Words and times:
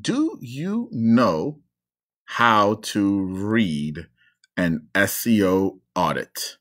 do 0.00 0.38
you 0.40 0.88
know 0.92 1.60
how 2.24 2.74
to 2.82 3.22
read 3.22 4.06
an 4.56 4.88
SEO 4.94 5.80
audit? 5.94 6.58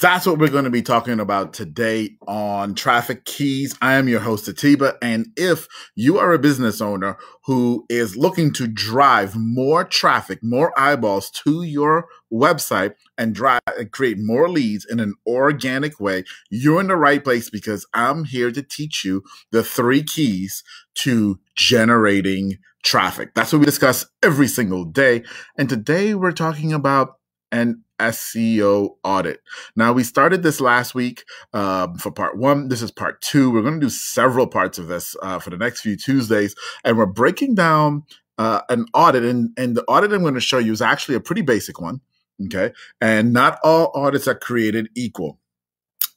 That's 0.00 0.24
what 0.24 0.38
we're 0.38 0.48
going 0.48 0.64
to 0.64 0.70
be 0.70 0.80
talking 0.80 1.20
about 1.20 1.52
today 1.52 2.16
on 2.26 2.74
Traffic 2.74 3.26
Keys. 3.26 3.76
I 3.82 3.94
am 3.96 4.08
your 4.08 4.20
host, 4.20 4.48
Atiba. 4.48 4.94
And 5.02 5.26
if 5.36 5.68
you 5.94 6.18
are 6.18 6.32
a 6.32 6.38
business 6.38 6.80
owner 6.80 7.18
who 7.44 7.84
is 7.90 8.16
looking 8.16 8.54
to 8.54 8.68
drive 8.68 9.36
more 9.36 9.84
traffic, 9.84 10.38
more 10.42 10.72
eyeballs 10.78 11.30
to 11.44 11.62
your 11.62 12.06
website 12.32 12.94
and 13.18 13.34
drive 13.34 13.60
and 13.66 13.92
create 13.92 14.16
more 14.18 14.48
leads 14.48 14.86
in 14.86 14.98
an 14.98 15.12
organic 15.26 16.00
way, 16.00 16.24
you're 16.48 16.80
in 16.80 16.88
the 16.88 16.96
right 16.96 17.22
place 17.22 17.50
because 17.50 17.86
I'm 17.92 18.24
here 18.24 18.50
to 18.52 18.62
teach 18.62 19.04
you 19.04 19.24
the 19.50 19.62
three 19.62 20.02
keys 20.02 20.64
to 20.94 21.38
generating 21.54 22.56
traffic. 22.82 23.34
That's 23.34 23.52
what 23.52 23.58
we 23.58 23.66
discuss 23.66 24.06
every 24.22 24.48
single 24.48 24.86
day. 24.86 25.24
And 25.58 25.68
today 25.68 26.14
we're 26.14 26.32
talking 26.32 26.72
about 26.72 27.16
an 27.52 27.84
SEO 27.98 28.96
audit. 29.04 29.40
Now, 29.74 29.92
we 29.92 30.02
started 30.02 30.42
this 30.42 30.60
last 30.60 30.94
week 30.94 31.24
um, 31.52 31.96
for 31.96 32.10
part 32.10 32.36
one. 32.36 32.68
This 32.68 32.82
is 32.82 32.90
part 32.90 33.20
two. 33.20 33.50
We're 33.50 33.62
going 33.62 33.80
to 33.80 33.86
do 33.86 33.90
several 33.90 34.46
parts 34.46 34.78
of 34.78 34.88
this 34.88 35.16
uh, 35.22 35.38
for 35.38 35.50
the 35.50 35.58
next 35.58 35.80
few 35.80 35.96
Tuesdays, 35.96 36.54
and 36.84 36.96
we're 36.96 37.06
breaking 37.06 37.54
down 37.54 38.04
uh, 38.38 38.62
an 38.68 38.86
audit. 38.94 39.24
And, 39.24 39.50
and 39.56 39.76
the 39.76 39.84
audit 39.84 40.12
I'm 40.12 40.22
going 40.22 40.34
to 40.34 40.40
show 40.40 40.58
you 40.58 40.72
is 40.72 40.82
actually 40.82 41.14
a 41.14 41.20
pretty 41.20 41.42
basic 41.42 41.80
one. 41.80 42.00
Okay. 42.44 42.72
And 43.00 43.32
not 43.32 43.58
all 43.64 43.90
audits 43.94 44.28
are 44.28 44.34
created 44.34 44.88
equal. 44.94 45.38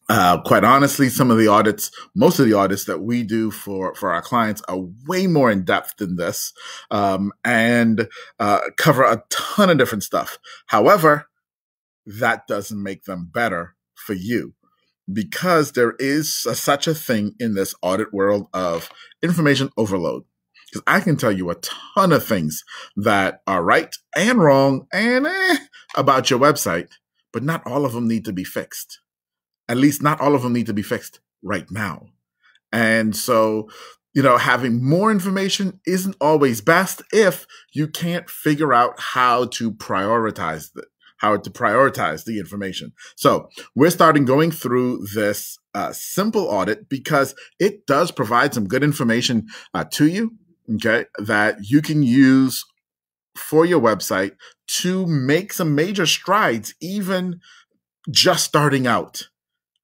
Uh, 0.10 0.42
quite 0.42 0.64
honestly, 0.64 1.08
some 1.08 1.30
of 1.30 1.38
the 1.38 1.48
audits, 1.48 1.92
most 2.16 2.40
of 2.40 2.46
the 2.48 2.54
audits 2.54 2.86
that 2.86 3.02
we 3.02 3.22
do 3.22 3.52
for 3.52 3.94
for 3.94 4.12
our 4.12 4.24
clients 4.24 4.60
are 4.68 4.80
way 5.08 5.28
more 5.28 5.52
in 5.52 5.64
depth 5.64 5.98
than 5.98 6.16
this, 6.16 6.52
um, 6.90 7.32
and 7.46 8.10
uh, 8.40 8.60
cover 8.78 9.04
a 9.04 9.24
ton 9.30 9.70
of 9.70 9.78
different 9.78 10.04
stuff. 10.04 10.40
However, 10.66 11.29
that 12.18 12.48
doesn't 12.48 12.82
make 12.82 13.04
them 13.04 13.30
better 13.32 13.76
for 13.94 14.14
you 14.14 14.56
because 15.12 15.74
there 15.74 15.96
is 16.00 16.46
a, 16.48 16.56
such 16.56 16.88
a 16.88 16.96
thing 16.96 17.36
in 17.40 17.54
this 17.54 17.76
audit 17.82 18.14
world 18.14 18.48
of 18.54 18.90
information 19.22 19.70
overload. 19.78 20.24
Because 20.72 20.84
I 20.86 21.00
can 21.00 21.18
tell 21.18 21.32
you 21.32 21.50
a 21.50 21.56
ton 21.96 22.12
of 22.12 22.26
things 22.26 22.64
that 22.96 23.42
are 23.48 23.64
right 23.64 23.96
and 24.16 24.40
wrong 24.40 24.88
and 24.94 25.26
eh, 25.26 25.58
about 25.96 26.30
your 26.30 26.40
website, 26.40 26.90
but 27.34 27.44
not 27.44 27.66
all 27.66 27.86
of 27.86 27.94
them 27.94 28.08
need 28.08 28.26
to 28.26 28.34
be 28.34 28.44
fixed. 28.44 29.00
At 29.68 29.78
least, 29.78 30.02
not 30.02 30.22
all 30.22 30.36
of 30.36 30.44
them 30.44 30.54
need 30.54 30.68
to 30.68 30.74
be 30.74 30.84
fixed 30.84 31.20
right 31.44 31.66
now. 31.72 32.08
And 32.72 33.16
so, 33.16 33.70
you 34.14 34.22
know, 34.22 34.38
having 34.38 34.84
more 34.84 35.12
information 35.12 35.80
isn't 35.88 36.16
always 36.22 36.62
best 36.62 37.02
if 37.12 37.48
you 37.74 37.88
can't 37.88 38.30
figure 38.30 38.74
out 38.74 39.00
how 39.00 39.46
to 39.46 39.72
prioritize 39.72 40.76
it 40.76 40.86
how 41.20 41.38
to 41.38 41.50
prioritize 41.50 42.26
the 42.26 42.40
information. 42.40 42.94
So 43.16 43.50
we're 43.76 43.90
starting 43.92 44.26
going 44.26 44.52
through 44.52 45.06
this 45.14 45.60
uh, 45.74 45.94
simple 45.94 46.46
audit 46.46 46.90
because 46.90 47.36
it 47.60 47.86
does 47.86 48.12
provide 48.12 48.54
some 48.54 48.68
good 48.68 48.84
information 48.84 49.48
uh, 49.74 49.86
to 49.92 50.08
you, 50.08 50.32
okay, 50.76 51.06
that 51.20 51.58
you 51.62 51.82
can 51.82 52.04
use 52.04 52.66
for 53.36 53.66
your 53.66 53.80
website 53.80 54.32
to 54.68 55.06
make 55.06 55.54
some 55.54 55.76
major 55.76 56.06
strides, 56.06 56.74
even 56.82 57.40
just 58.10 58.46
starting 58.46 58.88
out. 58.88 59.30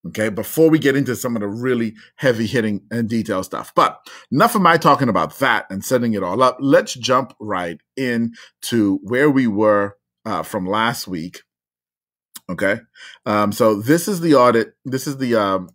Okay, 0.08 0.30
before 0.30 0.70
we 0.70 0.78
get 0.78 0.96
into 0.96 1.16
some 1.16 1.36
of 1.36 1.42
the 1.42 1.48
really 1.48 1.96
heavy 2.18 2.46
hitting 2.46 2.82
and 2.92 3.10
detailed 3.10 3.46
stuff. 3.46 3.74
But 3.76 3.98
enough 4.32 4.54
of 4.54 4.62
my 4.62 4.78
talking 4.78 5.10
about 5.10 5.40
that 5.40 5.66
and 5.72 5.84
setting 5.84 6.14
it 6.14 6.22
all 6.22 6.44
up. 6.44 6.58
Let's 6.60 6.94
jump 6.94 7.34
right 7.40 7.82
in 7.98 8.34
to 8.64 9.00
where 9.02 9.32
we 9.32 9.48
were 9.48 9.98
uh, 10.26 10.44
from 10.44 10.66
last 10.66 11.08
week. 11.08 11.42
Okay, 12.50 12.80
um, 13.26 13.52
so 13.52 13.82
this 13.82 14.08
is 14.08 14.22
the 14.22 14.36
audit. 14.36 14.74
This 14.86 15.08
is 15.08 15.18
the 15.18 15.36
um, 15.36 15.70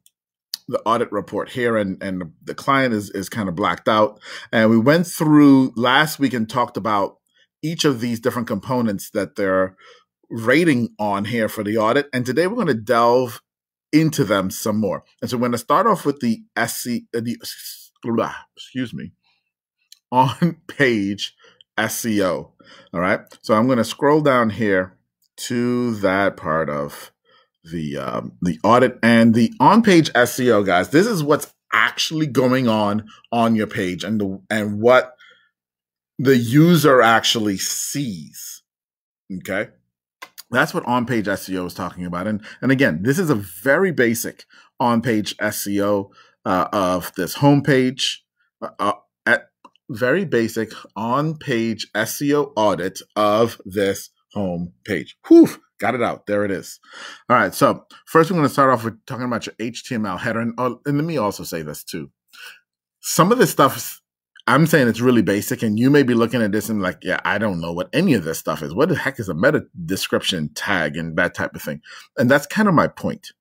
the 0.69 0.81
audit 0.87 1.11
report 1.11 1.50
here, 1.50 1.77
and 1.77 2.00
and 2.03 2.33
the 2.44 2.55
client 2.55 2.94
is 2.94 3.11
is 3.11 3.28
kind 3.28 3.49
of 3.49 3.56
blacked 3.56 3.88
out. 3.88 4.21
And 4.53 4.71
we 4.71 4.78
went 4.78 5.06
through 5.06 5.72
last 5.77 6.19
week 6.19 6.33
and 6.33 6.49
talked 6.49 6.77
about 6.77 7.16
each 7.62 7.84
of 7.84 8.00
these 8.00 8.21
different 8.21 8.49
components 8.49 9.11
that 9.11 9.37
they're 9.37 9.77
rating 10.31 10.91
on 10.99 11.25
here 11.25 11.49
for 11.49 11.65
the 11.65 11.77
audit. 11.77 12.09
And 12.12 12.25
today 12.25 12.47
we're 12.47 12.55
going 12.55 12.69
to 12.69 12.75
delve 12.75 13.43
into 13.93 14.25
them 14.25 14.50
some 14.50 14.78
more. 14.78 15.05
And 15.21 15.31
so 15.31 15.37
we're 15.37 15.43
going 15.43 15.53
to 15.53 15.59
start 15.59 15.87
off 15.87 16.06
with 16.06 16.21
the 16.21 16.43
SC, 16.56 17.03
uh, 17.15 17.21
the 17.21 17.37
excuse 18.56 18.94
me, 18.94 19.12
on 20.12 20.56
page 20.69 21.34
SEO. 21.81 22.51
All 22.93 23.01
right. 23.01 23.21
So 23.43 23.55
I'm 23.55 23.67
going 23.67 23.79
to 23.79 23.85
scroll 23.85 24.21
down 24.21 24.51
here 24.51 24.97
to 25.37 25.95
that 25.97 26.37
part 26.37 26.69
of 26.69 27.13
the 27.65 27.97
um, 27.97 28.33
the 28.43 28.59
audit 28.63 28.99
and 29.03 29.35
the 29.35 29.53
on 29.61 29.83
page 29.83 30.13
SEO, 30.13 30.65
guys. 30.65 30.91
This 30.91 31.07
is 31.07 31.23
what's 31.23 31.53
actually 31.73 32.27
going 32.27 32.69
on 32.69 33.07
on 33.33 33.55
your 33.55 33.67
page 33.67 34.05
and 34.05 34.21
the 34.21 34.41
and 34.51 34.81
what 34.81 35.15
the 36.19 36.37
user 36.37 37.01
actually 37.01 37.57
sees. 37.57 38.62
Okay. 39.39 39.69
That's 40.51 40.75
what 40.75 40.85
on 40.85 41.07
page 41.07 41.27
SEO 41.27 41.67
is 41.67 41.75
talking 41.75 42.05
about. 42.05 42.27
And, 42.27 42.43
and 42.61 42.73
again, 42.73 43.03
this 43.03 43.19
is 43.19 43.31
a 43.31 43.37
very 43.37 43.93
basic 43.93 44.45
on 44.81 45.01
page 45.01 45.37
SEO 45.37 46.11
uh, 46.45 46.69
of 46.73 47.12
this 47.15 47.37
homepage. 47.37 48.17
Uh, 48.61 48.71
uh 48.79 48.93
very 49.91 50.25
basic 50.25 50.73
on 50.97 51.37
page 51.37 51.89
SEO 51.95 52.53
audit 52.56 53.01
of 53.17 53.61
this 53.65 54.11
home 54.33 54.73
page. 54.84 55.17
Whew, 55.28 55.49
got 55.81 55.95
it 55.95 56.03
out. 56.03 56.27
There 56.27 56.45
it 56.45 56.51
is. 56.51 56.78
All 57.28 57.37
right. 57.37 57.53
So 57.55 57.84
first, 58.06 58.31
we're 58.31 58.37
going 58.37 58.49
to 58.49 58.53
start 58.53 58.71
off 58.71 58.84
with 58.84 59.05
talking 59.06 59.27
about 59.27 59.47
your 59.47 59.55
HTML 59.56 60.19
header. 60.19 60.41
And, 60.41 60.55
uh, 60.59 60.77
and 60.87 60.97
let 60.97 61.05
me 61.05 61.19
also 61.19 61.43
say 61.43 61.62
this 61.62 61.83
too. 61.83 62.11
Some 63.00 63.33
of 63.33 63.39
this 63.39 63.50
stuff, 63.50 64.00
I'm 64.47 64.67
saying 64.67 64.87
it's 64.87 65.00
really 65.00 65.23
basic, 65.23 65.62
and 65.62 65.79
you 65.79 65.91
may 65.91 66.03
be 66.03 66.15
looking 66.15 66.43
at 66.43 66.53
this 66.53 66.69
and 66.69 66.83
like, 66.83 66.99
yeah, 67.03 67.21
I 67.25 67.39
don't 67.39 67.61
know 67.61 67.73
what 67.73 67.89
any 67.93 68.15
of 68.15 68.25
this 68.25 68.39
stuff 68.39 68.62
is. 68.62 68.75
What 68.75 68.91
the 68.91 68.97
heck 68.97 69.19
is 69.19 69.29
a 69.29 69.34
meta 69.34 69.65
description 69.84 70.50
tag 70.55 70.97
and 70.97 71.17
that 71.17 71.34
type 71.34 71.55
of 71.55 71.62
thing? 71.62 71.81
And 72.17 72.31
that's 72.31 72.47
kind 72.47 72.69
of 72.69 72.75
my 72.75 72.89
point 72.89 73.33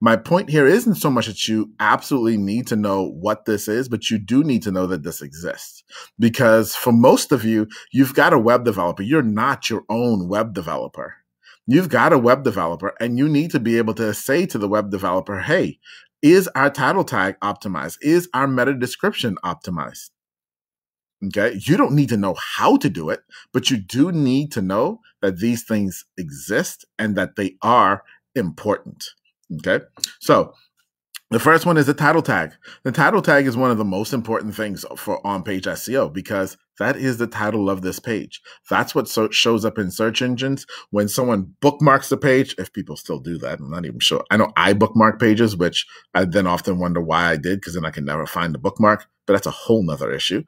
my 0.00 0.16
point 0.16 0.48
here 0.48 0.66
isn't 0.66 0.94
so 0.94 1.10
much 1.10 1.26
that 1.26 1.48
you 1.48 1.72
absolutely 1.80 2.36
need 2.36 2.68
to 2.68 2.76
know 2.76 3.08
what 3.08 3.46
this 3.46 3.66
is, 3.66 3.88
but 3.88 4.10
you 4.10 4.18
do 4.18 4.44
need 4.44 4.62
to 4.62 4.70
know 4.70 4.86
that 4.86 5.02
this 5.02 5.22
exists. 5.22 5.82
Because 6.18 6.76
for 6.76 6.92
most 6.92 7.32
of 7.32 7.44
you, 7.44 7.66
you've 7.92 8.14
got 8.14 8.32
a 8.32 8.38
web 8.38 8.64
developer. 8.64 9.02
You're 9.02 9.22
not 9.22 9.68
your 9.68 9.82
own 9.88 10.28
web 10.28 10.54
developer. 10.54 11.16
You've 11.66 11.88
got 11.88 12.12
a 12.12 12.18
web 12.18 12.44
developer 12.44 12.94
and 13.00 13.18
you 13.18 13.28
need 13.28 13.50
to 13.50 13.60
be 13.60 13.76
able 13.76 13.94
to 13.94 14.14
say 14.14 14.46
to 14.46 14.58
the 14.58 14.68
web 14.68 14.90
developer, 14.90 15.40
Hey, 15.40 15.80
is 16.22 16.48
our 16.54 16.70
title 16.70 17.04
tag 17.04 17.38
optimized? 17.40 17.98
Is 18.00 18.28
our 18.32 18.46
meta 18.46 18.74
description 18.74 19.36
optimized? 19.44 20.10
Okay. 21.26 21.58
You 21.60 21.76
don't 21.76 21.94
need 21.94 22.08
to 22.10 22.16
know 22.16 22.36
how 22.56 22.76
to 22.76 22.88
do 22.88 23.10
it, 23.10 23.20
but 23.52 23.70
you 23.70 23.76
do 23.76 24.12
need 24.12 24.52
to 24.52 24.62
know 24.62 25.00
that 25.20 25.38
these 25.38 25.64
things 25.64 26.04
exist 26.16 26.84
and 26.98 27.16
that 27.16 27.36
they 27.36 27.56
are 27.62 28.04
important. 28.36 29.04
Okay. 29.56 29.84
So 30.20 30.54
the 31.30 31.38
first 31.38 31.66
one 31.66 31.76
is 31.76 31.84
the 31.84 31.92
title 31.92 32.22
tag. 32.22 32.52
The 32.84 32.92
title 32.92 33.20
tag 33.20 33.46
is 33.46 33.56
one 33.56 33.70
of 33.70 33.76
the 33.76 33.84
most 33.84 34.14
important 34.14 34.54
things 34.54 34.86
for 34.96 35.24
on 35.26 35.42
page 35.42 35.64
SEO 35.64 36.10
because 36.10 36.56
that 36.78 36.96
is 36.96 37.18
the 37.18 37.26
title 37.26 37.68
of 37.68 37.82
this 37.82 37.98
page. 37.98 38.40
That's 38.70 38.94
what 38.94 39.08
so 39.08 39.28
shows 39.28 39.62
up 39.62 39.78
in 39.78 39.90
search 39.90 40.22
engines 40.22 40.64
when 40.88 41.06
someone 41.06 41.54
bookmarks 41.60 42.08
the 42.08 42.16
page. 42.16 42.54
If 42.56 42.72
people 42.72 42.96
still 42.96 43.18
do 43.18 43.36
that, 43.38 43.60
I'm 43.60 43.68
not 43.68 43.84
even 43.84 44.00
sure. 44.00 44.24
I 44.30 44.38
know 44.38 44.52
I 44.56 44.72
bookmark 44.72 45.20
pages, 45.20 45.54
which 45.54 45.86
I 46.14 46.24
then 46.24 46.46
often 46.46 46.78
wonder 46.78 47.02
why 47.02 47.26
I 47.26 47.36
did 47.36 47.60
because 47.60 47.74
then 47.74 47.84
I 47.84 47.90
can 47.90 48.06
never 48.06 48.24
find 48.24 48.54
the 48.54 48.58
bookmark. 48.58 49.06
But 49.26 49.34
that's 49.34 49.46
a 49.46 49.50
whole 49.50 49.82
nother 49.82 50.10
issue. 50.10 50.44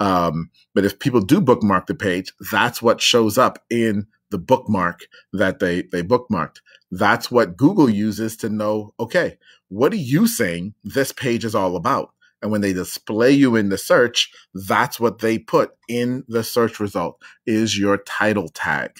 Um, 0.00 0.50
but 0.74 0.84
if 0.84 0.98
people 0.98 1.20
do 1.20 1.40
bookmark 1.40 1.86
the 1.86 1.94
page, 1.94 2.32
that's 2.50 2.82
what 2.82 3.00
shows 3.00 3.38
up 3.38 3.62
in 3.70 4.08
the 4.34 4.38
bookmark 4.38 5.06
that 5.32 5.60
they 5.60 5.82
they 5.92 6.02
bookmarked. 6.02 6.56
That's 6.90 7.30
what 7.30 7.56
Google 7.56 7.88
uses 7.88 8.36
to 8.38 8.48
know, 8.48 8.92
okay, 8.98 9.38
what 9.68 9.92
are 9.92 10.06
you 10.12 10.26
saying 10.26 10.74
this 10.82 11.12
page 11.12 11.44
is 11.44 11.54
all 11.54 11.76
about? 11.76 12.10
And 12.42 12.50
when 12.50 12.60
they 12.60 12.72
display 12.72 13.30
you 13.30 13.54
in 13.54 13.68
the 13.68 13.78
search, 13.78 14.32
that's 14.52 14.98
what 14.98 15.20
they 15.20 15.38
put 15.38 15.70
in 15.88 16.24
the 16.26 16.42
search 16.42 16.80
result 16.80 17.22
is 17.46 17.78
your 17.78 17.98
title 17.98 18.48
tag. 18.48 18.90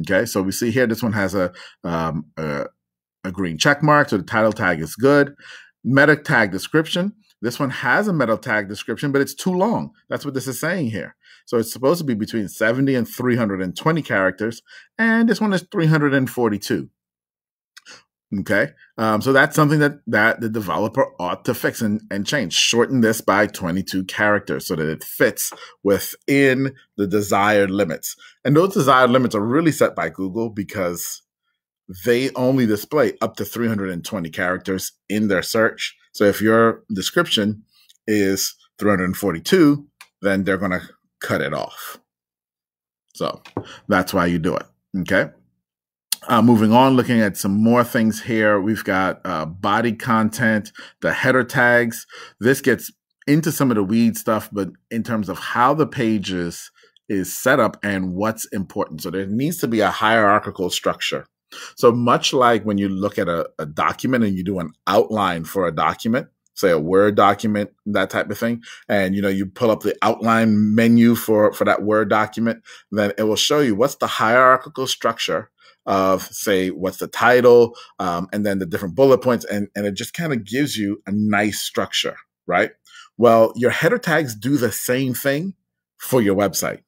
Okay, 0.00 0.26
so 0.26 0.40
we 0.42 0.52
see 0.52 0.70
here 0.70 0.86
this 0.86 1.02
one 1.02 1.12
has 1.12 1.34
a 1.34 1.52
um, 1.82 2.26
a, 2.36 2.66
a 3.24 3.32
green 3.32 3.58
check 3.58 3.82
mark, 3.82 4.10
so 4.10 4.16
the 4.16 4.22
title 4.22 4.52
tag 4.52 4.78
is 4.80 4.94
good. 4.94 5.34
Meta 5.82 6.14
tag 6.14 6.52
description. 6.52 7.14
This 7.42 7.58
one 7.58 7.70
has 7.70 8.06
a 8.06 8.12
meta 8.12 8.36
tag 8.36 8.68
description, 8.68 9.10
but 9.10 9.20
it's 9.20 9.34
too 9.34 9.52
long. 9.52 9.90
That's 10.08 10.24
what 10.24 10.34
this 10.34 10.46
is 10.46 10.60
saying 10.60 10.90
here. 10.90 11.16
So 11.44 11.58
it's 11.58 11.72
supposed 11.72 11.98
to 11.98 12.04
be 12.04 12.14
between 12.14 12.48
70 12.48 12.94
and 12.94 13.08
320 13.08 14.02
characters, 14.02 14.62
and 14.98 15.28
this 15.28 15.40
one 15.40 15.52
is 15.52 15.66
342. 15.70 16.88
Okay, 18.40 18.70
um, 18.98 19.20
so 19.20 19.32
that's 19.32 19.54
something 19.54 19.78
that 19.78 19.98
that 20.06 20.40
the 20.40 20.48
developer 20.48 21.06
ought 21.20 21.44
to 21.44 21.54
fix 21.54 21.80
and, 21.80 22.00
and 22.10 22.26
change. 22.26 22.52
Shorten 22.52 23.00
this 23.00 23.20
by 23.20 23.46
22 23.46 24.04
characters 24.04 24.66
so 24.66 24.74
that 24.74 24.88
it 24.88 25.04
fits 25.04 25.52
within 25.84 26.74
the 26.96 27.06
desired 27.06 27.70
limits. 27.70 28.16
And 28.44 28.56
those 28.56 28.74
desired 28.74 29.10
limits 29.10 29.34
are 29.34 29.44
really 29.44 29.72
set 29.72 29.94
by 29.94 30.08
Google 30.08 30.50
because 30.50 31.22
they 32.04 32.30
only 32.30 32.66
display 32.66 33.12
up 33.20 33.36
to 33.36 33.44
320 33.44 34.30
characters 34.30 34.92
in 35.08 35.28
their 35.28 35.42
search. 35.42 35.94
So 36.12 36.24
if 36.24 36.40
your 36.40 36.82
description 36.92 37.62
is 38.06 38.54
342, 38.78 39.86
then 40.22 40.44
they're 40.44 40.58
going 40.58 40.72
to 40.72 40.82
cut 41.24 41.40
it 41.40 41.54
off. 41.54 41.98
So 43.14 43.42
that's 43.88 44.12
why 44.12 44.26
you 44.26 44.38
do 44.38 44.56
it. 44.56 44.66
Okay. 45.00 45.30
Uh, 46.26 46.42
moving 46.42 46.72
on, 46.72 46.96
looking 46.96 47.20
at 47.20 47.36
some 47.36 47.52
more 47.52 47.84
things 47.84 48.22
here. 48.22 48.60
We've 48.60 48.84
got 48.84 49.20
uh, 49.24 49.44
body 49.44 49.92
content, 49.92 50.72
the 51.00 51.12
header 51.12 51.44
tags. 51.44 52.06
This 52.40 52.60
gets 52.60 52.90
into 53.26 53.52
some 53.52 53.70
of 53.70 53.76
the 53.76 53.84
weed 53.84 54.16
stuff, 54.16 54.48
but 54.52 54.70
in 54.90 55.02
terms 55.02 55.28
of 55.28 55.38
how 55.38 55.74
the 55.74 55.86
pages 55.86 56.70
is 57.08 57.34
set 57.34 57.60
up 57.60 57.76
and 57.82 58.14
what's 58.14 58.46
important. 58.46 59.02
So 59.02 59.10
there 59.10 59.26
needs 59.26 59.58
to 59.58 59.68
be 59.68 59.80
a 59.80 59.90
hierarchical 59.90 60.70
structure. 60.70 61.26
So 61.76 61.92
much 61.92 62.32
like 62.32 62.64
when 62.64 62.78
you 62.78 62.88
look 62.88 63.18
at 63.18 63.28
a, 63.28 63.48
a 63.58 63.66
document 63.66 64.24
and 64.24 64.36
you 64.36 64.42
do 64.42 64.58
an 64.58 64.72
outline 64.86 65.44
for 65.44 65.66
a 65.66 65.74
document, 65.74 66.28
say 66.54 66.70
a 66.70 66.78
Word 66.78 67.14
document, 67.14 67.70
that 67.86 68.10
type 68.10 68.30
of 68.30 68.38
thing, 68.38 68.62
and 68.88 69.14
you 69.14 69.22
know 69.22 69.28
you 69.28 69.46
pull 69.46 69.70
up 69.70 69.82
the 69.82 69.96
outline 70.02 70.74
menu 70.74 71.14
for 71.14 71.52
for 71.52 71.64
that 71.64 71.82
Word 71.82 72.08
document, 72.08 72.62
then 72.90 73.12
it 73.18 73.24
will 73.24 73.36
show 73.36 73.60
you 73.60 73.74
what's 73.74 73.96
the 73.96 74.06
hierarchical 74.06 74.86
structure 74.86 75.50
of 75.86 76.22
say 76.22 76.70
what's 76.70 76.98
the 76.98 77.06
title 77.06 77.76
um, 77.98 78.28
and 78.32 78.44
then 78.46 78.58
the 78.58 78.66
different 78.66 78.94
bullet 78.94 79.18
points 79.18 79.44
and, 79.44 79.68
and 79.76 79.86
it 79.86 79.92
just 79.92 80.14
kind 80.14 80.32
of 80.32 80.44
gives 80.44 80.76
you 80.76 81.02
a 81.06 81.12
nice 81.12 81.60
structure 81.60 82.16
right? 82.46 82.72
Well 83.18 83.52
your 83.54 83.70
header 83.70 83.98
tags 83.98 84.34
do 84.34 84.56
the 84.56 84.72
same 84.72 85.14
thing 85.14 85.54
for 85.98 86.22
your 86.22 86.36
website 86.36 86.80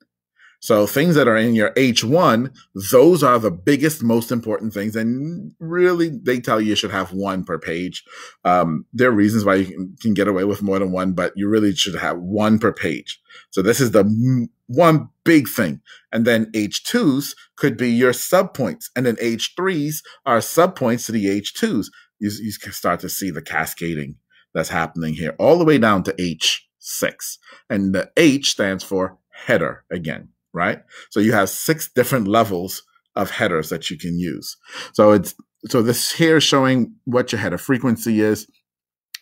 so 0.60 0.86
things 0.86 1.14
that 1.14 1.28
are 1.28 1.36
in 1.36 1.54
your 1.54 1.70
H1, 1.72 2.54
those 2.90 3.22
are 3.22 3.38
the 3.38 3.50
biggest, 3.50 4.02
most 4.02 4.32
important 4.32 4.72
things. 4.72 4.96
And 4.96 5.52
really, 5.58 6.08
they 6.08 6.40
tell 6.40 6.60
you 6.60 6.70
you 6.70 6.74
should 6.74 6.90
have 6.90 7.12
one 7.12 7.44
per 7.44 7.58
page. 7.58 8.04
Um, 8.44 8.86
there 8.92 9.10
are 9.10 9.14
reasons 9.14 9.44
why 9.44 9.56
you 9.56 9.66
can, 9.66 9.96
can, 10.00 10.14
get 10.14 10.28
away 10.28 10.44
with 10.44 10.62
more 10.62 10.78
than 10.78 10.92
one, 10.92 11.12
but 11.12 11.32
you 11.36 11.48
really 11.48 11.74
should 11.74 11.94
have 11.96 12.18
one 12.18 12.58
per 12.58 12.72
page. 12.72 13.20
So 13.50 13.62
this 13.62 13.80
is 13.80 13.90
the 13.90 14.48
one 14.66 15.08
big 15.24 15.48
thing. 15.48 15.82
And 16.10 16.24
then 16.24 16.50
H2s 16.52 17.34
could 17.56 17.76
be 17.76 17.90
your 17.90 18.12
subpoints. 18.12 18.86
And 18.96 19.04
then 19.06 19.16
H3s 19.16 20.02
are 20.24 20.38
subpoints 20.38 21.06
to 21.06 21.12
the 21.12 21.26
H2s. 21.26 21.86
You, 22.18 22.30
you 22.40 22.50
start 22.50 23.00
to 23.00 23.08
see 23.08 23.30
the 23.30 23.42
cascading 23.42 24.16
that's 24.54 24.70
happening 24.70 25.14
here 25.14 25.36
all 25.38 25.58
the 25.58 25.64
way 25.66 25.76
down 25.76 26.02
to 26.04 26.12
H6. 26.14 27.38
And 27.68 27.94
the 27.94 28.10
H 28.16 28.50
stands 28.50 28.82
for 28.82 29.18
header 29.30 29.84
again 29.90 30.30
right? 30.56 30.82
So 31.10 31.20
you 31.20 31.32
have 31.32 31.50
six 31.50 31.88
different 31.88 32.26
levels 32.26 32.82
of 33.14 33.30
headers 33.30 33.68
that 33.68 33.90
you 33.90 33.98
can 33.98 34.18
use. 34.18 34.56
So 34.92 35.12
it's 35.12 35.34
so 35.68 35.82
this 35.82 36.12
here 36.12 36.38
is 36.38 36.44
showing 36.44 36.94
what 37.04 37.32
your 37.32 37.40
header 37.40 37.58
frequency 37.58 38.20
is. 38.20 38.46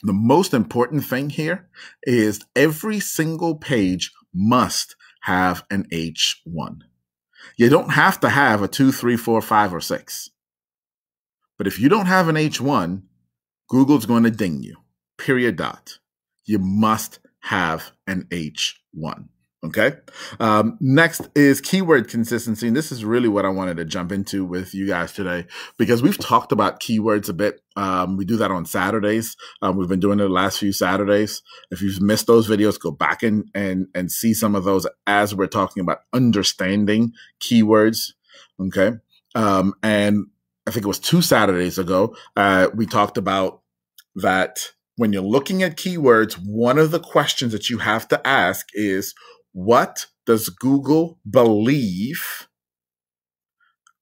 The 0.02 0.12
most 0.12 0.52
important 0.52 1.04
thing 1.04 1.30
here 1.30 1.68
is 2.02 2.40
every 2.54 3.00
single 3.00 3.56
page 3.56 4.12
must 4.34 4.96
have 5.22 5.64
an 5.70 5.86
H1. 5.90 6.80
You 7.56 7.70
don't 7.70 7.92
have 7.92 8.20
to 8.20 8.28
have 8.28 8.62
a 8.62 8.68
two, 8.68 8.92
three, 8.92 9.16
four, 9.16 9.40
five, 9.40 9.72
or 9.72 9.80
six. 9.80 10.28
But 11.56 11.66
if 11.66 11.78
you 11.78 11.88
don't 11.88 12.06
have 12.06 12.28
an 12.28 12.36
H1, 12.36 13.02
Google's 13.68 14.06
going 14.06 14.24
to 14.24 14.30
ding 14.30 14.62
you. 14.62 14.76
Period. 15.16 15.56
Dot. 15.56 15.98
You 16.44 16.58
must 16.58 17.20
have 17.40 17.92
an 18.06 18.24
H1. 18.30 19.28
Okay. 19.64 19.94
Um, 20.40 20.76
next 20.78 21.28
is 21.34 21.62
keyword 21.62 22.08
consistency. 22.08 22.66
And 22.66 22.76
this 22.76 22.92
is 22.92 23.02
really 23.02 23.28
what 23.28 23.46
I 23.46 23.48
wanted 23.48 23.78
to 23.78 23.86
jump 23.86 24.12
into 24.12 24.44
with 24.44 24.74
you 24.74 24.86
guys 24.86 25.14
today 25.14 25.46
because 25.78 26.02
we've 26.02 26.18
talked 26.18 26.52
about 26.52 26.80
keywords 26.80 27.30
a 27.30 27.32
bit. 27.32 27.62
Um, 27.74 28.18
we 28.18 28.26
do 28.26 28.36
that 28.36 28.50
on 28.50 28.66
Saturdays. 28.66 29.36
Um, 29.62 29.78
we've 29.78 29.88
been 29.88 30.00
doing 30.00 30.20
it 30.20 30.24
the 30.24 30.28
last 30.28 30.58
few 30.58 30.70
Saturdays. 30.70 31.40
If 31.70 31.80
you've 31.80 32.02
missed 32.02 32.26
those 32.26 32.46
videos, 32.46 32.78
go 32.78 32.90
back 32.90 33.22
and, 33.22 33.48
and, 33.54 33.86
and 33.94 34.12
see 34.12 34.34
some 34.34 34.54
of 34.54 34.64
those 34.64 34.86
as 35.06 35.34
we're 35.34 35.46
talking 35.46 35.80
about 35.80 36.00
understanding 36.12 37.12
keywords. 37.40 38.12
Okay. 38.60 38.92
Um, 39.34 39.72
and 39.82 40.26
I 40.66 40.72
think 40.72 40.84
it 40.84 40.88
was 40.88 41.00
two 41.00 41.22
Saturdays 41.22 41.78
ago, 41.78 42.14
uh, 42.36 42.68
we 42.74 42.84
talked 42.84 43.16
about 43.16 43.62
that 44.16 44.72
when 44.96 45.12
you're 45.12 45.22
looking 45.22 45.62
at 45.62 45.76
keywords, 45.76 46.34
one 46.34 46.78
of 46.78 46.90
the 46.90 47.00
questions 47.00 47.52
that 47.52 47.68
you 47.68 47.78
have 47.78 48.06
to 48.08 48.26
ask 48.26 48.68
is, 48.74 49.14
what 49.54 50.06
does 50.26 50.48
Google 50.50 51.18
believe 51.28 52.48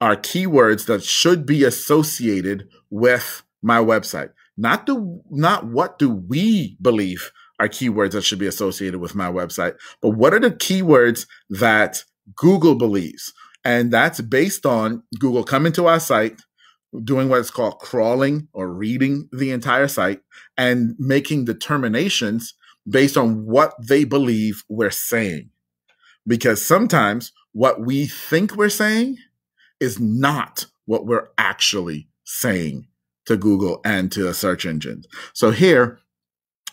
are 0.01 0.17
keywords 0.17 0.87
that 0.87 1.05
should 1.05 1.47
be 1.47 1.63
associated 1.63 2.69
with 2.91 3.45
my 3.63 3.79
website? 3.79 4.31
Not 4.57 4.87
do 4.87 5.21
not 5.31 5.67
what 5.67 5.99
do 5.99 6.11
we 6.11 6.77
believe 6.83 7.31
are 7.61 7.69
keywords 7.69 8.13
that 8.13 8.25
should 8.25 8.39
be 8.39 8.47
associated 8.47 8.99
with 8.99 9.15
my 9.15 9.31
website, 9.31 9.77
but 10.01 10.11
what 10.11 10.35
are 10.35 10.41
the 10.41 10.51
keywords 10.51 11.27
that 11.51 12.03
Google 12.35 12.75
believes? 12.75 13.33
And 13.65 13.93
that's 13.93 14.21
based 14.21 14.67
on 14.67 15.03
Google 15.21 15.45
coming 15.45 15.73
to 15.75 15.87
our 15.87 16.01
site, 16.01 16.41
doing 17.05 17.29
what's 17.29 17.51
called 17.51 17.79
crawling 17.79 18.49
or 18.53 18.73
reading 18.73 19.29
the 19.33 19.53
entire 19.53 19.87
site 19.87 20.23
and 20.57 20.97
making 20.99 21.45
determinations 21.45 22.55
based 22.89 23.17
on 23.17 23.47
what 23.47 23.75
they 23.81 24.05
believe 24.05 24.65
we're 24.69 24.91
saying. 24.91 25.51
Because 26.27 26.65
sometimes 26.65 27.33
what 27.53 27.81
we 27.81 28.07
think 28.07 28.57
we're 28.57 28.69
saying 28.69 29.19
is 29.81 30.01
not 30.01 30.67
what 30.87 31.07
we're 31.07 31.29
actually 31.37 32.09
saying 32.25 32.87
to 33.27 33.37
Google 33.37 33.81
and 33.85 34.11
to 34.13 34.23
the 34.23 34.35
search 34.35 34.67
engines. 34.67 35.07
So 35.33 35.51
here, 35.51 36.01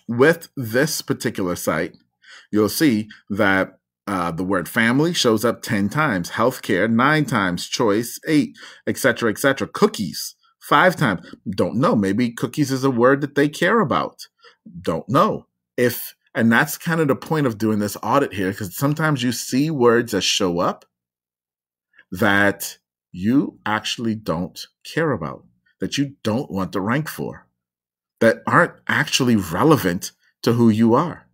with 0.07 0.49
this 0.55 1.01
particular 1.01 1.55
site, 1.55 1.95
you'll 2.51 2.69
see 2.69 3.09
that 3.29 3.79
uh, 4.07 4.31
the 4.31 4.43
word 4.43 4.67
family 4.67 5.13
shows 5.13 5.45
up 5.45 5.61
10 5.61 5.89
times, 5.89 6.31
healthcare 6.31 6.89
nine 6.89 7.25
times, 7.25 7.67
choice 7.67 8.19
eight, 8.27 8.57
etc., 8.87 9.29
etc. 9.29 9.67
Cookies 9.67 10.35
five 10.59 10.95
times. 10.95 11.21
Don't 11.49 11.75
know. 11.75 11.95
Maybe 11.95 12.31
cookies 12.31 12.71
is 12.71 12.83
a 12.83 12.91
word 12.91 13.21
that 13.21 13.35
they 13.35 13.49
care 13.49 13.79
about. 13.79 14.27
Don't 14.81 15.07
know. 15.09 15.45
If 15.79 16.13
and 16.35 16.51
that's 16.51 16.77
kind 16.77 16.99
of 16.99 17.07
the 17.07 17.15
point 17.15 17.47
of 17.47 17.57
doing 17.57 17.79
this 17.79 17.95
audit 18.03 18.33
here, 18.33 18.51
because 18.51 18.75
sometimes 18.75 19.23
you 19.23 19.31
see 19.31 19.71
words 19.71 20.11
that 20.11 20.21
show 20.21 20.59
up 20.59 20.83
that 22.11 22.77
you 23.13 23.59
actually 23.65 24.15
don't 24.15 24.67
care 24.83 25.11
about, 25.11 25.45
that 25.79 25.97
you 25.97 26.15
don't 26.21 26.51
want 26.51 26.73
to 26.73 26.81
rank 26.81 27.07
for, 27.07 27.47
that 28.19 28.43
aren't 28.45 28.73
actually 28.89 29.37
relevant 29.37 30.11
to 30.43 30.53
who 30.53 30.69
you 30.69 30.93
are. 30.93 31.27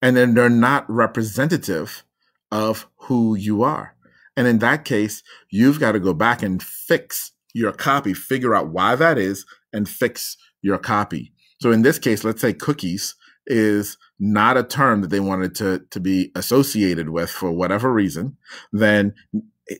And 0.00 0.16
then 0.16 0.34
they're 0.34 0.48
not 0.48 0.88
representative 0.88 2.04
of 2.52 2.86
who 2.96 3.34
you 3.34 3.62
are. 3.64 3.96
And 4.36 4.46
in 4.46 4.60
that 4.60 4.84
case, 4.84 5.24
you've 5.50 5.80
got 5.80 5.92
to 5.92 6.00
go 6.00 6.14
back 6.14 6.42
and 6.44 6.62
fix 6.62 7.32
your 7.52 7.72
copy, 7.72 8.14
figure 8.14 8.54
out 8.54 8.68
why 8.68 8.94
that 8.94 9.18
is, 9.18 9.44
and 9.72 9.88
fix 9.88 10.36
your 10.62 10.78
copy. 10.78 11.32
So 11.60 11.72
in 11.72 11.82
this 11.82 11.98
case, 11.98 12.22
let's 12.24 12.40
say 12.40 12.52
cookies 12.52 13.16
is 13.46 13.96
not 14.18 14.56
a 14.56 14.62
term 14.62 15.00
that 15.00 15.08
they 15.08 15.20
wanted 15.20 15.54
to, 15.56 15.82
to 15.90 16.00
be 16.00 16.30
associated 16.34 17.10
with 17.10 17.30
for 17.30 17.50
whatever 17.50 17.92
reason, 17.92 18.36
then 18.72 19.14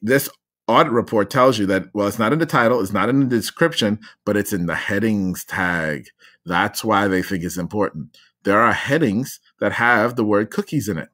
this 0.02 0.28
audit 0.66 0.92
report 0.92 1.30
tells 1.30 1.58
you 1.58 1.66
that, 1.66 1.84
well, 1.92 2.06
it's 2.06 2.18
not 2.18 2.32
in 2.32 2.38
the 2.38 2.46
title, 2.46 2.80
it's 2.80 2.92
not 2.92 3.08
in 3.08 3.20
the 3.20 3.26
description, 3.26 3.98
but 4.24 4.36
it's 4.36 4.52
in 4.52 4.66
the 4.66 4.74
headings 4.74 5.44
tag. 5.44 6.06
That's 6.46 6.84
why 6.84 7.08
they 7.08 7.22
think 7.22 7.44
it's 7.44 7.58
important. 7.58 8.16
There 8.44 8.60
are 8.60 8.72
headings 8.72 9.40
that 9.58 9.72
have 9.72 10.16
the 10.16 10.24
word 10.24 10.50
cookies 10.50 10.88
in 10.88 10.96
it. 10.96 11.08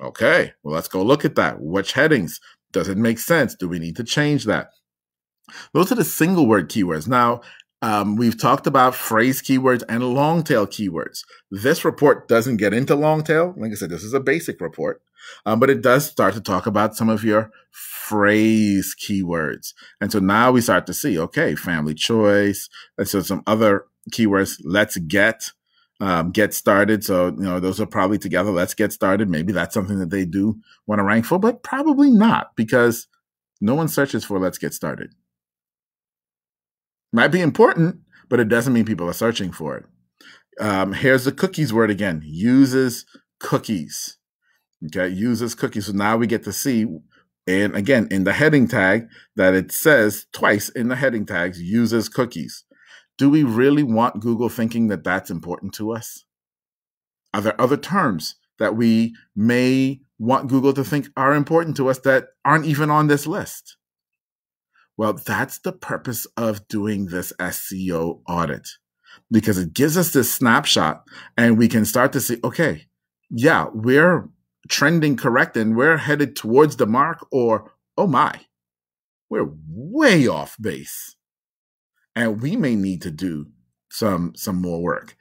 Okay, 0.00 0.52
well, 0.62 0.74
let's 0.74 0.88
go 0.88 1.02
look 1.02 1.24
at 1.24 1.34
that. 1.34 1.60
Which 1.60 1.92
headings? 1.92 2.40
Does 2.70 2.88
it 2.88 2.98
make 2.98 3.18
sense? 3.18 3.54
Do 3.54 3.68
we 3.68 3.78
need 3.78 3.96
to 3.96 4.04
change 4.04 4.44
that? 4.44 4.70
Those 5.72 5.90
are 5.90 5.96
the 5.96 6.04
single 6.04 6.46
word 6.46 6.70
keywords. 6.70 7.08
Now, 7.08 7.40
um, 7.80 8.16
we've 8.16 8.38
talked 8.38 8.66
about 8.66 8.94
phrase 8.94 9.40
keywords 9.40 9.82
and 9.88 10.02
long 10.02 10.42
tail 10.42 10.66
keywords. 10.66 11.24
This 11.50 11.84
report 11.84 12.26
doesn't 12.26 12.56
get 12.56 12.74
into 12.74 12.94
long 12.96 13.22
tail. 13.22 13.54
Like 13.56 13.70
I 13.70 13.74
said, 13.74 13.90
this 13.90 14.02
is 14.02 14.14
a 14.14 14.20
basic 14.20 14.60
report, 14.60 15.00
um, 15.46 15.60
but 15.60 15.70
it 15.70 15.80
does 15.80 16.06
start 16.06 16.34
to 16.34 16.40
talk 16.40 16.66
about 16.66 16.96
some 16.96 17.08
of 17.08 17.22
your 17.22 17.50
phrase 17.70 18.96
keywords. 19.00 19.74
And 20.00 20.10
so 20.10 20.18
now 20.18 20.50
we 20.50 20.60
start 20.60 20.86
to 20.86 20.94
see, 20.94 21.18
okay, 21.18 21.54
family 21.54 21.94
choice. 21.94 22.68
And 22.96 23.06
so 23.06 23.20
some 23.20 23.42
other 23.46 23.84
keywords, 24.10 24.60
let's 24.64 24.96
get, 24.96 25.50
um, 26.00 26.32
get 26.32 26.54
started. 26.54 27.04
So, 27.04 27.28
you 27.28 27.44
know, 27.44 27.60
those 27.60 27.80
are 27.80 27.86
probably 27.86 28.18
together. 28.18 28.50
Let's 28.50 28.74
get 28.74 28.92
started. 28.92 29.28
Maybe 29.28 29.52
that's 29.52 29.74
something 29.74 30.00
that 30.00 30.10
they 30.10 30.24
do 30.24 30.58
want 30.86 30.98
to 30.98 31.04
rank 31.04 31.26
for, 31.26 31.38
but 31.38 31.62
probably 31.62 32.10
not 32.10 32.56
because 32.56 33.06
no 33.60 33.74
one 33.74 33.88
searches 33.88 34.24
for 34.24 34.40
let's 34.40 34.58
get 34.58 34.74
started. 34.74 35.14
Might 37.12 37.28
be 37.28 37.40
important, 37.40 38.00
but 38.28 38.40
it 38.40 38.48
doesn't 38.48 38.72
mean 38.72 38.84
people 38.84 39.08
are 39.08 39.14
searching 39.14 39.52
for 39.52 39.76
it. 39.76 39.84
Um, 40.60 40.92
here's 40.92 41.24
the 41.24 41.32
cookies 41.32 41.72
word 41.72 41.90
again 41.90 42.22
uses 42.24 43.06
cookies. 43.38 44.18
Okay, 44.86 45.08
uses 45.08 45.54
cookies. 45.54 45.86
So 45.86 45.92
now 45.92 46.16
we 46.16 46.26
get 46.26 46.44
to 46.44 46.52
see, 46.52 46.86
and 47.46 47.74
again, 47.74 48.08
in 48.10 48.24
the 48.24 48.32
heading 48.32 48.68
tag, 48.68 49.08
that 49.36 49.54
it 49.54 49.72
says 49.72 50.26
twice 50.32 50.68
in 50.68 50.88
the 50.88 50.96
heading 50.96 51.26
tags 51.26 51.60
uses 51.60 52.08
cookies. 52.08 52.64
Do 53.16 53.30
we 53.30 53.42
really 53.42 53.82
want 53.82 54.20
Google 54.20 54.48
thinking 54.48 54.88
that 54.88 55.02
that's 55.02 55.30
important 55.30 55.74
to 55.74 55.92
us? 55.92 56.24
Are 57.34 57.40
there 57.40 57.60
other 57.60 57.76
terms 57.76 58.36
that 58.58 58.76
we 58.76 59.14
may 59.34 60.00
want 60.18 60.48
Google 60.48 60.72
to 60.74 60.84
think 60.84 61.08
are 61.16 61.34
important 61.34 61.76
to 61.78 61.88
us 61.88 61.98
that 62.00 62.28
aren't 62.44 62.66
even 62.66 62.90
on 62.90 63.06
this 63.06 63.26
list? 63.26 63.77
Well, 64.98 65.12
that's 65.12 65.60
the 65.60 65.72
purpose 65.72 66.26
of 66.36 66.66
doing 66.66 67.06
this 67.06 67.32
SEO 67.38 68.20
audit 68.28 68.68
because 69.30 69.56
it 69.56 69.72
gives 69.72 69.96
us 69.96 70.12
this 70.12 70.32
snapshot 70.32 71.04
and 71.36 71.56
we 71.56 71.68
can 71.68 71.84
start 71.84 72.12
to 72.14 72.20
see, 72.20 72.38
okay, 72.42 72.86
yeah, 73.30 73.66
we're 73.72 74.28
trending 74.68 75.16
correct 75.16 75.56
and 75.56 75.76
we're 75.76 75.98
headed 75.98 76.34
towards 76.34 76.76
the 76.76 76.86
mark, 76.86 77.24
or 77.30 77.72
oh 77.96 78.08
my, 78.08 78.40
we're 79.30 79.48
way 79.68 80.26
off 80.26 80.56
base. 80.60 81.14
And 82.16 82.42
we 82.42 82.56
may 82.56 82.74
need 82.74 83.00
to 83.02 83.12
do 83.12 83.46
some 83.90 84.32
some 84.34 84.60
more 84.60 84.82
work. 84.82 85.16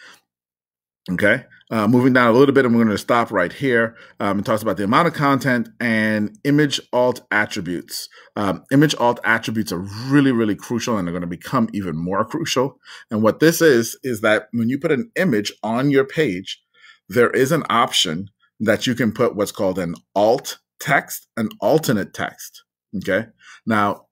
Okay. 1.09 1.45
Uh, 1.69 1.87
moving 1.87 2.13
down 2.13 2.33
a 2.33 2.37
little 2.37 2.53
bit, 2.53 2.65
and 2.65 2.73
we're 2.73 2.83
going 2.83 2.95
to 2.95 2.97
stop 2.97 3.31
right 3.31 3.51
here. 3.51 3.95
Um, 4.19 4.39
it 4.39 4.45
talks 4.45 4.61
about 4.61 4.77
the 4.77 4.85
amount 4.85 5.07
of 5.07 5.13
content 5.13 5.69
and 5.79 6.37
image 6.43 6.79
alt 6.93 7.21
attributes. 7.29 8.07
Um, 8.35 8.63
image 8.71 8.95
alt 8.95 9.19
attributes 9.23 9.71
are 9.71 9.85
really, 10.07 10.31
really 10.31 10.55
crucial, 10.55 10.97
and 10.97 11.05
they're 11.07 11.13
going 11.13 11.21
to 11.21 11.27
become 11.27 11.69
even 11.73 11.97
more 11.97 12.23
crucial. 12.23 12.79
And 13.11 13.21
what 13.21 13.39
this 13.39 13.61
is, 13.61 13.97
is 14.03 14.21
that 14.21 14.47
when 14.51 14.69
you 14.69 14.79
put 14.79 14.91
an 14.93 15.11
image 15.17 15.51
on 15.61 15.91
your 15.91 16.05
page, 16.05 16.61
there 17.09 17.29
is 17.31 17.51
an 17.51 17.63
option 17.69 18.29
that 18.59 18.87
you 18.87 18.95
can 18.95 19.11
put 19.11 19.35
what's 19.35 19.51
called 19.51 19.77
an 19.77 19.95
alt 20.15 20.59
text, 20.79 21.27
an 21.35 21.49
alternate 21.59 22.13
text. 22.13 22.63
Okay. 22.95 23.27
Now, 23.65 24.05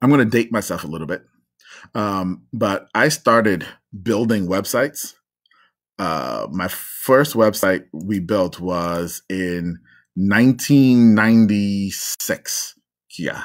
I'm 0.00 0.10
going 0.10 0.18
to 0.18 0.24
date 0.24 0.52
myself 0.52 0.84
a 0.84 0.88
little 0.88 1.06
bit, 1.06 1.24
um, 1.94 2.42
but 2.52 2.88
I 2.94 3.08
started 3.08 3.66
building 4.02 4.46
websites 4.46 5.14
uh, 6.00 6.48
my 6.50 6.66
first 6.66 7.34
website 7.34 7.84
we 7.92 8.18
built 8.20 8.58
was 8.58 9.22
in 9.28 9.78
1996. 10.14 12.74
Yeah, 13.18 13.44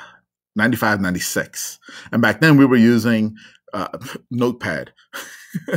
95, 0.55 1.01
96. 1.01 1.79
And 2.13 2.21
back 2.21 2.39
then 2.39 2.55
we 2.55 2.65
were 2.65 2.77
using 2.77 3.35
uh, 3.73 3.89
Notepad 4.31 4.93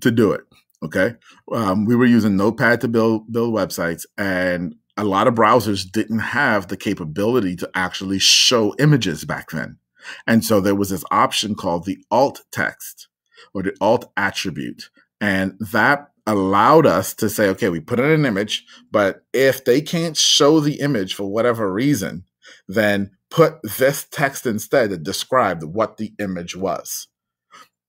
to 0.00 0.10
do 0.10 0.32
it. 0.32 0.40
Okay. 0.82 1.14
Um, 1.52 1.84
we 1.84 1.94
were 1.94 2.06
using 2.06 2.36
Notepad 2.36 2.80
to 2.80 2.88
build, 2.88 3.32
build 3.32 3.54
websites 3.54 4.04
and 4.18 4.74
a 4.96 5.04
lot 5.04 5.28
of 5.28 5.34
browsers 5.34 5.88
didn't 5.88 6.18
have 6.18 6.66
the 6.66 6.76
capability 6.76 7.54
to 7.54 7.70
actually 7.76 8.18
show 8.18 8.74
images 8.80 9.24
back 9.24 9.52
then. 9.52 9.78
And 10.26 10.44
so 10.44 10.60
there 10.60 10.74
was 10.74 10.90
this 10.90 11.04
option 11.12 11.54
called 11.54 11.84
the 11.84 11.98
alt 12.10 12.42
text 12.50 13.06
or 13.54 13.62
the 13.62 13.76
alt 13.80 14.10
attribute. 14.16 14.90
And 15.20 15.56
that 15.72 16.10
allowed 16.26 16.86
us 16.86 17.14
to 17.14 17.28
say, 17.28 17.48
okay, 17.48 17.68
we 17.68 17.80
put 17.80 17.98
in 17.98 18.10
an 18.10 18.24
image, 18.24 18.64
but 18.90 19.24
if 19.32 19.64
they 19.64 19.80
can't 19.80 20.16
show 20.16 20.60
the 20.60 20.80
image 20.80 21.14
for 21.14 21.24
whatever 21.24 21.72
reason, 21.72 22.24
then 22.68 23.10
put 23.30 23.60
this 23.62 24.06
text 24.10 24.46
instead 24.46 24.90
that 24.90 25.02
described 25.02 25.62
what 25.64 25.96
the 25.96 26.12
image 26.18 26.56
was. 26.56 27.08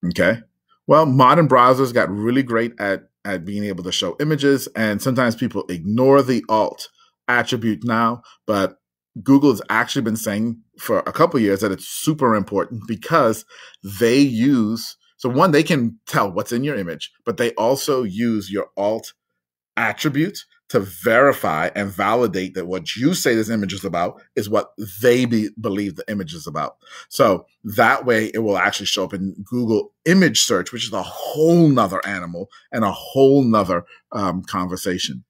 Okay. 0.06 0.40
Well, 0.86 1.06
modern 1.06 1.48
browsers 1.48 1.94
got 1.94 2.10
really 2.10 2.42
great 2.42 2.78
at, 2.80 3.04
at 3.24 3.44
being 3.44 3.64
able 3.64 3.84
to 3.84 3.92
show 3.92 4.16
images, 4.20 4.68
and 4.74 5.00
sometimes 5.00 5.36
people 5.36 5.64
ignore 5.68 6.22
the 6.22 6.44
alt 6.48 6.88
attribute 7.28 7.84
now, 7.84 8.22
but 8.46 8.78
Google 9.22 9.50
has 9.50 9.62
actually 9.68 10.02
been 10.02 10.16
saying 10.16 10.60
for 10.78 11.00
a 11.00 11.12
couple 11.12 11.38
years 11.38 11.60
that 11.60 11.72
it's 11.72 11.86
super 11.86 12.34
important 12.34 12.82
because 12.88 13.44
they 13.82 14.18
use 14.18 14.96
so 15.22 15.28
one, 15.28 15.52
they 15.52 15.62
can 15.62 16.00
tell 16.04 16.32
what's 16.32 16.50
in 16.50 16.64
your 16.64 16.74
image, 16.74 17.12
but 17.24 17.36
they 17.36 17.52
also 17.52 18.02
use 18.02 18.50
your 18.50 18.70
alt 18.76 19.12
attribute 19.76 20.44
to 20.70 20.80
verify 20.80 21.70
and 21.76 21.92
validate 21.92 22.54
that 22.54 22.66
what 22.66 22.96
you 22.96 23.14
say 23.14 23.36
this 23.36 23.48
image 23.48 23.72
is 23.72 23.84
about 23.84 24.20
is 24.34 24.50
what 24.50 24.72
they 25.00 25.24
be, 25.24 25.50
believe 25.60 25.94
the 25.94 26.10
image 26.10 26.34
is 26.34 26.48
about. 26.48 26.74
So 27.08 27.46
that 27.62 28.04
way 28.04 28.32
it 28.34 28.40
will 28.40 28.58
actually 28.58 28.86
show 28.86 29.04
up 29.04 29.14
in 29.14 29.36
Google 29.44 29.92
image 30.06 30.40
search, 30.40 30.72
which 30.72 30.86
is 30.88 30.92
a 30.92 31.04
whole 31.04 31.68
nother 31.68 32.04
animal 32.04 32.50
and 32.72 32.82
a 32.82 32.90
whole 32.90 33.44
nother 33.44 33.84
um, 34.10 34.42
conversation. 34.42 35.22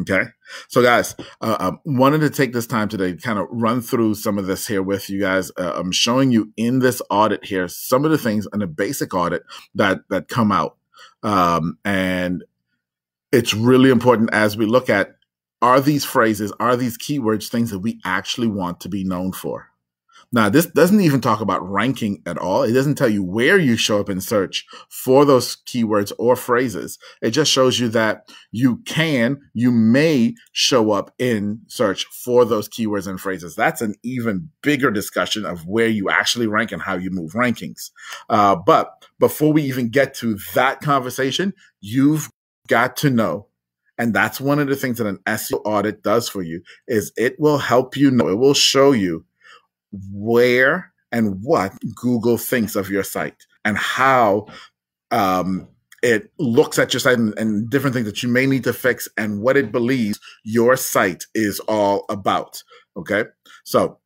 Okay. 0.00 0.24
So, 0.68 0.82
guys, 0.82 1.14
uh, 1.40 1.56
I 1.58 1.66
um, 1.66 1.80
wanted 1.84 2.20
to 2.20 2.30
take 2.30 2.52
this 2.52 2.66
time 2.66 2.88
today 2.88 3.12
to 3.12 3.18
kind 3.18 3.38
of 3.38 3.46
run 3.50 3.80
through 3.80 4.14
some 4.14 4.38
of 4.38 4.46
this 4.46 4.66
here 4.66 4.82
with 4.82 5.08
you 5.08 5.20
guys. 5.20 5.50
Uh, 5.56 5.72
I'm 5.74 5.92
showing 5.92 6.30
you 6.30 6.52
in 6.56 6.80
this 6.80 7.00
audit 7.10 7.44
here 7.44 7.68
some 7.68 8.04
of 8.04 8.10
the 8.10 8.18
things 8.18 8.46
in 8.52 8.62
a 8.62 8.66
basic 8.66 9.14
audit 9.14 9.42
that 9.74 10.00
that 10.10 10.28
come 10.28 10.52
out, 10.52 10.76
um, 11.22 11.78
and 11.84 12.44
it's 13.32 13.54
really 13.54 13.90
important 13.90 14.30
as 14.32 14.56
we 14.56 14.66
look 14.66 14.90
at 14.90 15.16
are 15.60 15.80
these 15.80 16.04
phrases, 16.04 16.52
are 16.60 16.76
these 16.76 16.96
keywords 16.96 17.48
things 17.48 17.70
that 17.70 17.80
we 17.80 18.00
actually 18.04 18.46
want 18.46 18.80
to 18.80 18.88
be 18.88 19.04
known 19.04 19.32
for? 19.32 19.67
Now, 20.30 20.50
this 20.50 20.66
doesn't 20.66 21.00
even 21.00 21.22
talk 21.22 21.40
about 21.40 21.66
ranking 21.66 22.22
at 22.26 22.36
all. 22.36 22.62
It 22.62 22.72
doesn't 22.72 22.96
tell 22.96 23.08
you 23.08 23.24
where 23.24 23.58
you 23.58 23.76
show 23.76 23.98
up 23.98 24.10
in 24.10 24.20
search 24.20 24.66
for 24.90 25.24
those 25.24 25.56
keywords 25.66 26.12
or 26.18 26.36
phrases. 26.36 26.98
It 27.22 27.30
just 27.30 27.50
shows 27.50 27.80
you 27.80 27.88
that 27.88 28.28
you 28.52 28.82
can, 28.84 29.38
you 29.54 29.70
may 29.70 30.34
show 30.52 30.90
up 30.90 31.14
in 31.18 31.60
search 31.68 32.04
for 32.06 32.44
those 32.44 32.68
keywords 32.68 33.06
and 33.06 33.18
phrases. 33.18 33.54
That's 33.54 33.80
an 33.80 33.94
even 34.02 34.50
bigger 34.62 34.90
discussion 34.90 35.46
of 35.46 35.66
where 35.66 35.88
you 35.88 36.10
actually 36.10 36.46
rank 36.46 36.72
and 36.72 36.82
how 36.82 36.96
you 36.96 37.10
move 37.10 37.32
rankings. 37.32 37.90
Uh, 38.28 38.54
but 38.54 39.06
before 39.18 39.52
we 39.52 39.62
even 39.62 39.88
get 39.88 40.12
to 40.14 40.38
that 40.54 40.80
conversation, 40.80 41.54
you've 41.80 42.28
got 42.68 42.98
to 42.98 43.08
know 43.08 43.48
and 43.98 44.14
that's 44.14 44.40
one 44.40 44.60
of 44.60 44.68
the 44.68 44.76
things 44.76 44.98
that 44.98 45.08
an 45.08 45.18
SEO 45.26 45.60
audit 45.64 46.02
does 46.02 46.28
for 46.28 46.42
you 46.42 46.62
is 46.86 47.12
it 47.16 47.34
will 47.38 47.58
help 47.58 47.96
you 47.96 48.10
know, 48.12 48.28
it 48.28 48.38
will 48.38 48.54
show 48.54 48.92
you 48.92 49.24
where 50.12 50.92
and 51.12 51.42
what 51.42 51.72
Google 51.94 52.38
thinks 52.38 52.76
of 52.76 52.90
your 52.90 53.02
site 53.02 53.46
and 53.64 53.76
how 53.76 54.46
um, 55.10 55.68
it 56.02 56.30
looks 56.38 56.78
at 56.78 56.92
your 56.92 57.00
site 57.00 57.18
and, 57.18 57.36
and, 57.38 57.70
different 57.70 57.94
things 57.94 58.06
that 58.06 58.22
you 58.22 58.28
may 58.28 58.46
need 58.46 58.64
to 58.64 58.72
fix 58.72 59.08
and 59.16 59.40
what 59.40 59.56
it 59.56 59.72
believes 59.72 60.20
your 60.44 60.76
site 60.76 61.24
is 61.34 61.60
all 61.60 62.04
about. 62.08 62.62
Okay. 62.96 63.24
So, 63.64 63.98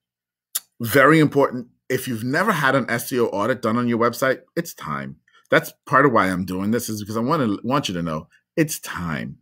very 0.81 1.19
important. 1.19 1.69
If 1.89 2.09
you've 2.09 2.25
never 2.25 2.53
had 2.53 2.75
an 2.75 2.87
SEO 2.87 3.29
audit 3.33 3.63
done 3.63 3.77
on 3.77 3.89
your 3.89 3.99
website, 3.99 4.41
it's 4.57 4.75
time. 4.75 5.17
That's 5.51 5.73
part 5.87 6.07
of 6.07 6.13
why 6.13 6.29
I'm 6.29 6.45
doing 6.45 6.71
this 6.71 6.89
is 6.89 7.03
because 7.03 7.17
I 7.17 7.21
want 7.21 7.43
to 7.43 7.61
want 7.67 7.89
you 7.89 7.95
to 7.95 8.03
know 8.03 8.29
it's 8.57 8.81
time. 8.81 9.39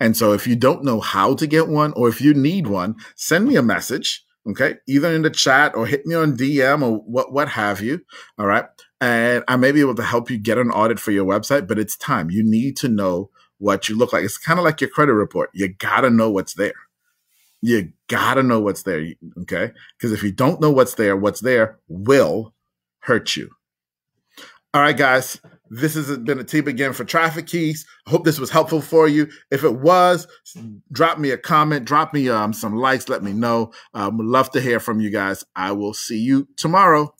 And 0.00 0.16
so 0.16 0.32
if 0.32 0.46
you 0.46 0.56
don't 0.56 0.84
know 0.84 1.00
how 1.00 1.34
to 1.34 1.46
get 1.46 1.68
one 1.68 1.92
or 1.94 2.08
if 2.08 2.20
you 2.20 2.34
need 2.34 2.66
one, 2.66 2.96
send 3.14 3.46
me 3.46 3.56
a 3.56 3.62
message 3.62 4.23
okay? 4.46 4.76
Either 4.86 5.12
in 5.12 5.22
the 5.22 5.30
chat 5.30 5.74
or 5.74 5.86
hit 5.86 6.06
me 6.06 6.14
on 6.14 6.36
dm 6.36 6.82
or 6.82 6.98
what 6.98 7.32
what 7.32 7.48
have 7.48 7.80
you 7.80 8.00
all 8.38 8.46
right? 8.46 8.66
And 9.00 9.44
i 9.48 9.56
may 9.56 9.72
be 9.72 9.80
able 9.80 9.94
to 9.96 10.02
help 10.02 10.30
you 10.30 10.38
get 10.38 10.58
an 10.58 10.70
audit 10.70 10.98
for 11.00 11.10
your 11.10 11.26
website 11.26 11.66
but 11.66 11.78
it's 11.78 11.96
time. 11.96 12.30
You 12.30 12.42
need 12.42 12.76
to 12.78 12.88
know 12.88 13.30
what 13.58 13.88
you 13.88 13.96
look 13.96 14.12
like. 14.12 14.24
It's 14.24 14.38
kind 14.38 14.58
of 14.58 14.64
like 14.64 14.80
your 14.80 14.90
credit 14.90 15.14
report. 15.14 15.50
You 15.54 15.68
gotta 15.68 16.10
know 16.10 16.30
what's 16.30 16.54
there. 16.54 16.74
You 17.62 17.92
gotta 18.08 18.42
know 18.42 18.60
what's 18.60 18.82
there 18.82 19.06
okay? 19.42 19.72
Because 19.96 20.12
if 20.12 20.22
you 20.22 20.32
don't 20.32 20.60
know 20.60 20.70
what's 20.70 20.94
there 20.94 21.16
what's 21.16 21.40
there 21.40 21.78
will 21.88 22.54
hurt 23.00 23.36
you. 23.36 23.50
All 24.72 24.82
right 24.82 24.96
guys 24.96 25.40
this 25.74 25.94
has 25.94 26.16
been 26.18 26.38
a 26.38 26.44
tip 26.44 26.66
again 26.66 26.92
for 26.92 27.04
Traffic 27.04 27.46
Keys. 27.46 27.86
I 28.06 28.10
hope 28.10 28.24
this 28.24 28.38
was 28.38 28.50
helpful 28.50 28.80
for 28.80 29.08
you. 29.08 29.28
If 29.50 29.64
it 29.64 29.76
was, 29.76 30.26
drop 30.92 31.18
me 31.18 31.30
a 31.30 31.38
comment, 31.38 31.84
drop 31.84 32.14
me 32.14 32.28
um, 32.28 32.52
some 32.52 32.76
likes, 32.76 33.08
let 33.08 33.22
me 33.22 33.32
know. 33.32 33.72
Um, 33.92 34.18
love 34.18 34.50
to 34.52 34.60
hear 34.60 34.78
from 34.78 35.00
you 35.00 35.10
guys. 35.10 35.44
I 35.56 35.72
will 35.72 35.94
see 35.94 36.18
you 36.18 36.48
tomorrow. 36.56 37.14